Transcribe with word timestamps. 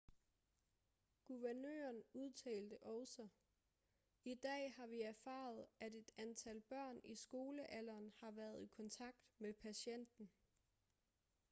guvernøren 1.25 2.03
udtalte 2.13 2.77
også 2.83 3.27
i 4.25 4.35
dag 4.35 4.73
har 4.73 4.87
vi 4.87 5.01
erfaret 5.01 5.65
at 5.79 5.93
et 5.95 6.11
antal 6.17 6.61
børn 6.61 6.99
i 7.03 7.15
skolealderen 7.15 8.11
har 8.19 8.31
været 8.31 8.61
i 8.61 8.65
kontakt 8.65 9.23
med 9.39 9.53
patienten 9.53 10.29